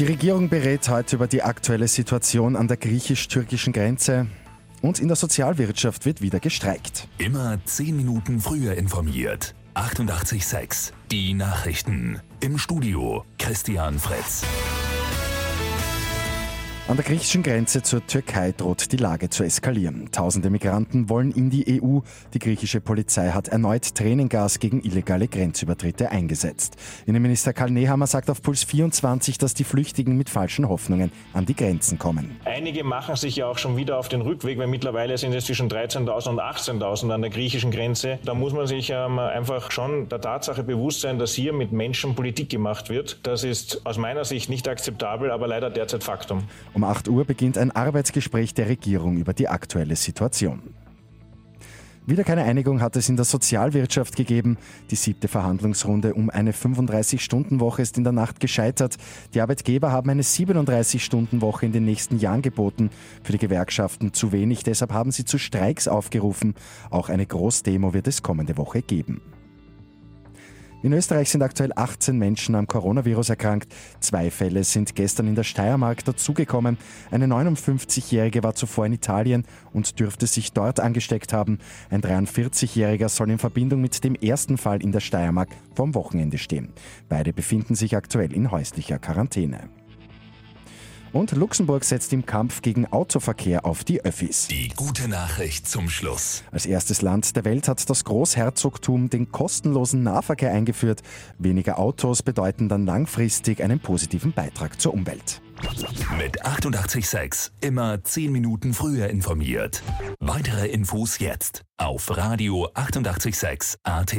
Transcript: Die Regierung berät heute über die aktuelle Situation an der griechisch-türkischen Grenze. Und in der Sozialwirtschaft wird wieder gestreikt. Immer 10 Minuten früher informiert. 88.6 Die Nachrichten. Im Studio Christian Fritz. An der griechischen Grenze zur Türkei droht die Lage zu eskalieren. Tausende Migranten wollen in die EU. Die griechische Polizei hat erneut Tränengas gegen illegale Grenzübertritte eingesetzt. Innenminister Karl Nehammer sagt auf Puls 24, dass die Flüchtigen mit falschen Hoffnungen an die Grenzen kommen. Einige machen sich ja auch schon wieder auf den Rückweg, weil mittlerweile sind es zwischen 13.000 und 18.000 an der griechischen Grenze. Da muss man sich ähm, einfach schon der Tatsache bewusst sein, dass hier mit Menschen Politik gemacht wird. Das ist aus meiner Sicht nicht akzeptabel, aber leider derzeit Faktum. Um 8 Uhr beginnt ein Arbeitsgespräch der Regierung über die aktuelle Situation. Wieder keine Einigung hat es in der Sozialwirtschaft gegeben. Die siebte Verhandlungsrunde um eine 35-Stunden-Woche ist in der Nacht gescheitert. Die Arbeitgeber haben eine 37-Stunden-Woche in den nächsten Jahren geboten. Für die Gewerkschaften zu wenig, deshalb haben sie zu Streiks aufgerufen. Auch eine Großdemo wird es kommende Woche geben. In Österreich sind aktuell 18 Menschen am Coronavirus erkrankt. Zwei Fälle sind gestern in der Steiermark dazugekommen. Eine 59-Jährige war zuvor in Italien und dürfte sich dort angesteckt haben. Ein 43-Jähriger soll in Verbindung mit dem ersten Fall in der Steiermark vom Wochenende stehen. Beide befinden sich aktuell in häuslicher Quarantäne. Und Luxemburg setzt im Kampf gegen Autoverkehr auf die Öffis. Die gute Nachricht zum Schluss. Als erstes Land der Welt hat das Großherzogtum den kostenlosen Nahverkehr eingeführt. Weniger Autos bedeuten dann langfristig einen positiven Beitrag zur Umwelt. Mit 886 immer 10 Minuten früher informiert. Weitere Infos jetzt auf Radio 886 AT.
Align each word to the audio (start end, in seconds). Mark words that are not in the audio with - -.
Die 0.00 0.06
Regierung 0.06 0.48
berät 0.48 0.88
heute 0.88 1.16
über 1.16 1.26
die 1.26 1.42
aktuelle 1.42 1.86
Situation 1.86 2.56
an 2.56 2.68
der 2.68 2.78
griechisch-türkischen 2.78 3.74
Grenze. 3.74 4.28
Und 4.80 4.98
in 4.98 5.08
der 5.08 5.16
Sozialwirtschaft 5.18 6.06
wird 6.06 6.22
wieder 6.22 6.40
gestreikt. 6.40 7.06
Immer 7.18 7.58
10 7.66 7.98
Minuten 7.98 8.40
früher 8.40 8.76
informiert. 8.76 9.54
88.6 9.74 10.92
Die 11.10 11.34
Nachrichten. 11.34 12.18
Im 12.40 12.56
Studio 12.56 13.26
Christian 13.38 13.98
Fritz. 13.98 14.42
An 16.90 16.96
der 16.96 17.04
griechischen 17.04 17.44
Grenze 17.44 17.82
zur 17.82 18.04
Türkei 18.04 18.50
droht 18.50 18.90
die 18.90 18.96
Lage 18.96 19.30
zu 19.30 19.44
eskalieren. 19.44 20.10
Tausende 20.10 20.50
Migranten 20.50 21.08
wollen 21.08 21.30
in 21.30 21.48
die 21.48 21.80
EU. 21.80 22.00
Die 22.34 22.40
griechische 22.40 22.80
Polizei 22.80 23.28
hat 23.28 23.46
erneut 23.46 23.94
Tränengas 23.94 24.58
gegen 24.58 24.82
illegale 24.82 25.28
Grenzübertritte 25.28 26.10
eingesetzt. 26.10 26.74
Innenminister 27.06 27.52
Karl 27.52 27.70
Nehammer 27.70 28.08
sagt 28.08 28.28
auf 28.28 28.42
Puls 28.42 28.64
24, 28.64 29.38
dass 29.38 29.54
die 29.54 29.62
Flüchtigen 29.62 30.16
mit 30.16 30.30
falschen 30.30 30.68
Hoffnungen 30.68 31.12
an 31.32 31.46
die 31.46 31.54
Grenzen 31.54 31.96
kommen. 31.96 32.40
Einige 32.44 32.82
machen 32.82 33.14
sich 33.14 33.36
ja 33.36 33.46
auch 33.46 33.58
schon 33.58 33.76
wieder 33.76 33.96
auf 33.96 34.08
den 34.08 34.22
Rückweg, 34.22 34.58
weil 34.58 34.66
mittlerweile 34.66 35.16
sind 35.16 35.32
es 35.32 35.44
zwischen 35.44 35.70
13.000 35.70 36.28
und 36.30 36.40
18.000 36.40 37.14
an 37.14 37.20
der 37.20 37.30
griechischen 37.30 37.70
Grenze. 37.70 38.18
Da 38.24 38.34
muss 38.34 38.52
man 38.52 38.66
sich 38.66 38.90
ähm, 38.90 39.20
einfach 39.20 39.70
schon 39.70 40.08
der 40.08 40.20
Tatsache 40.20 40.64
bewusst 40.64 41.02
sein, 41.02 41.20
dass 41.20 41.34
hier 41.34 41.52
mit 41.52 41.70
Menschen 41.70 42.16
Politik 42.16 42.50
gemacht 42.50 42.90
wird. 42.90 43.20
Das 43.22 43.44
ist 43.44 43.86
aus 43.86 43.96
meiner 43.96 44.24
Sicht 44.24 44.50
nicht 44.50 44.66
akzeptabel, 44.66 45.30
aber 45.30 45.46
leider 45.46 45.70
derzeit 45.70 46.02
Faktum. 46.02 46.48
Um 46.80 46.84
8 46.84 47.08
Uhr 47.08 47.26
beginnt 47.26 47.58
ein 47.58 47.72
Arbeitsgespräch 47.72 48.54
der 48.54 48.70
Regierung 48.70 49.18
über 49.18 49.34
die 49.34 49.48
aktuelle 49.48 49.96
Situation. 49.96 50.62
Wieder 52.06 52.24
keine 52.24 52.44
Einigung 52.44 52.80
hat 52.80 52.96
es 52.96 53.10
in 53.10 53.16
der 53.16 53.26
Sozialwirtschaft 53.26 54.16
gegeben. 54.16 54.56
Die 54.90 54.96
siebte 54.96 55.28
Verhandlungsrunde 55.28 56.14
um 56.14 56.30
eine 56.30 56.52
35-Stunden-Woche 56.52 57.82
ist 57.82 57.98
in 57.98 58.04
der 58.04 58.14
Nacht 58.14 58.40
gescheitert. 58.40 58.96
Die 59.34 59.42
Arbeitgeber 59.42 59.92
haben 59.92 60.08
eine 60.08 60.22
37-Stunden-Woche 60.22 61.66
in 61.66 61.72
den 61.72 61.84
nächsten 61.84 62.18
Jahren 62.18 62.40
geboten. 62.40 62.88
Für 63.24 63.32
die 63.32 63.38
Gewerkschaften 63.38 64.14
zu 64.14 64.32
wenig, 64.32 64.62
deshalb 64.62 64.94
haben 64.94 65.12
sie 65.12 65.26
zu 65.26 65.36
Streiks 65.36 65.86
aufgerufen. 65.86 66.54
Auch 66.88 67.10
eine 67.10 67.26
Großdemo 67.26 67.92
wird 67.92 68.08
es 68.08 68.22
kommende 68.22 68.56
Woche 68.56 68.80
geben. 68.80 69.20
In 70.82 70.94
Österreich 70.94 71.28
sind 71.30 71.42
aktuell 71.42 71.72
18 71.76 72.16
Menschen 72.16 72.54
am 72.54 72.66
Coronavirus 72.66 73.28
erkrankt. 73.30 73.70
Zwei 74.00 74.30
Fälle 74.30 74.64
sind 74.64 74.94
gestern 74.94 75.28
in 75.28 75.34
der 75.34 75.42
Steiermark 75.42 76.04
dazugekommen. 76.06 76.78
Eine 77.10 77.26
59-Jährige 77.26 78.42
war 78.42 78.54
zuvor 78.54 78.86
in 78.86 78.94
Italien 78.94 79.44
und 79.74 80.00
dürfte 80.00 80.26
sich 80.26 80.52
dort 80.52 80.80
angesteckt 80.80 81.34
haben. 81.34 81.58
Ein 81.90 82.00
43-Jähriger 82.00 83.10
soll 83.10 83.30
in 83.30 83.38
Verbindung 83.38 83.82
mit 83.82 84.02
dem 84.04 84.14
ersten 84.14 84.56
Fall 84.56 84.82
in 84.82 84.92
der 84.92 85.00
Steiermark 85.00 85.50
vom 85.74 85.94
Wochenende 85.94 86.38
stehen. 86.38 86.72
Beide 87.10 87.34
befinden 87.34 87.74
sich 87.74 87.94
aktuell 87.94 88.32
in 88.32 88.50
häuslicher 88.50 88.98
Quarantäne. 88.98 89.68
Und 91.12 91.32
Luxemburg 91.32 91.84
setzt 91.84 92.12
im 92.12 92.24
Kampf 92.24 92.62
gegen 92.62 92.86
Autoverkehr 92.86 93.64
auf 93.64 93.84
die 93.84 94.04
Öffis. 94.04 94.46
Die 94.48 94.68
gute 94.68 95.08
Nachricht 95.08 95.68
zum 95.68 95.90
Schluss. 95.90 96.44
Als 96.52 96.66
erstes 96.66 97.02
Land 97.02 97.34
der 97.34 97.44
Welt 97.44 97.66
hat 97.68 97.88
das 97.90 98.04
Großherzogtum 98.04 99.10
den 99.10 99.32
kostenlosen 99.32 100.02
Nahverkehr 100.02 100.52
eingeführt. 100.52 101.02
Weniger 101.38 101.78
Autos 101.78 102.22
bedeuten 102.22 102.68
dann 102.68 102.86
langfristig 102.86 103.62
einen 103.62 103.80
positiven 103.80 104.32
Beitrag 104.32 104.80
zur 104.80 104.94
Umwelt. 104.94 105.42
Mit 106.16 106.44
886 106.44 107.52
immer 107.60 108.02
10 108.02 108.32
Minuten 108.32 108.72
früher 108.72 109.08
informiert. 109.08 109.82
Weitere 110.20 110.68
Infos 110.68 111.18
jetzt 111.18 111.62
auf 111.76 112.16
Radio 112.16 112.68
886 112.74 113.78
AT. 113.82 114.16